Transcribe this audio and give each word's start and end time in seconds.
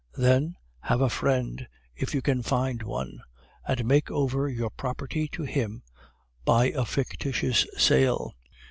Then, 0.17 0.55
have 0.79 0.99
a 0.99 1.11
friend 1.11 1.67
if 1.95 2.15
you 2.15 2.23
can 2.23 2.41
find 2.41 2.81
one 2.81 3.19
and 3.67 3.85
make 3.85 4.09
over 4.09 4.47
your 4.49 4.71
property 4.71 5.27
to 5.27 5.43
him 5.43 5.83
by 6.43 6.71
a 6.71 6.85
fictitious 6.85 7.67
sale. 7.77 8.33